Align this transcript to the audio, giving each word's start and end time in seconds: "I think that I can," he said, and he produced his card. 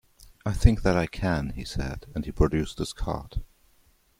"I 0.47 0.53
think 0.53 0.81
that 0.81 0.97
I 0.97 1.05
can," 1.05 1.51
he 1.51 1.63
said, 1.63 2.07
and 2.15 2.25
he 2.25 2.31
produced 2.31 2.79
his 2.79 2.91
card. 2.91 3.43